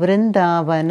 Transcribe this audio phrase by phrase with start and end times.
[0.00, 0.90] Vrindavan